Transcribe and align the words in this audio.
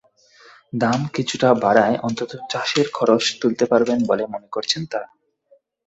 দাম 0.73 0.99
কিছুটা 1.13 1.49
বাড়ায় 1.63 1.97
অন্তত 1.99 2.31
চাষের 2.49 2.87
খরচ 2.93 3.23
তুলতে 3.41 3.65
পারবেন 3.65 3.99
বলে 4.05 4.23
মনে 4.27 4.47
করছেন 4.51 4.81
তাঁরা। 4.91 5.09